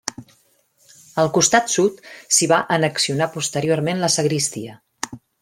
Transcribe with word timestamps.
Al 1.23 1.29
costat 1.35 1.69
sud 1.73 1.99
s'hi 2.37 2.49
va 2.53 2.59
annexionar 2.79 3.29
posteriorment 3.37 4.03
la 4.07 4.11
sagristia. 4.17 4.81